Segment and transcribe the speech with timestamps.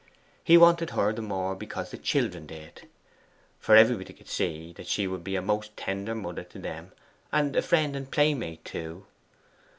[0.43, 2.89] He wanted her the more because the children did,
[3.59, 6.91] for everybody could see that she would be a most tender mother to them,
[7.31, 9.05] and friend and playmate too.